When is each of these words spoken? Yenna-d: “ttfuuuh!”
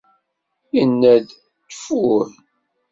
Yenna-d: 0.75 1.27
“ttfuuuh!” 1.69 2.29